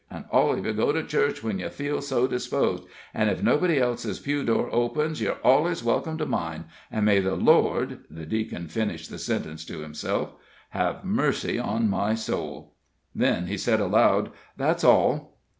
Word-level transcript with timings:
An' 0.09 0.25
all 0.31 0.51
of 0.53 0.57
ye 0.57 0.63
to 0.63 0.73
go 0.73 0.91
to 0.91 1.03
church 1.03 1.43
when 1.43 1.59
ye 1.59 1.69
feel 1.69 2.01
so 2.01 2.25
disposed. 2.25 2.85
An' 3.13 3.29
ef 3.29 3.43
nobody 3.43 3.77
else's 3.79 4.17
pew 4.17 4.43
door 4.43 4.67
opens, 4.71 5.21
yer 5.21 5.37
allus 5.45 5.83
welcome 5.83 6.17
to 6.17 6.25
mine. 6.25 6.65
And 6.89 7.05
may 7.05 7.19
the 7.19 7.35
Lord" 7.35 7.99
the 8.09 8.25
Deacon 8.25 8.67
finished 8.67 9.11
the 9.11 9.19
sentence 9.19 9.63
to 9.65 9.81
himself 9.81 10.33
"have 10.69 11.05
mercy 11.05 11.59
on 11.59 11.87
my 11.87 12.15
soul." 12.15 12.73
Then 13.13 13.45
he 13.45 13.59
said, 13.59 13.79
aloud: 13.79 14.31
"That's 14.57 14.83
all." 14.83 15.37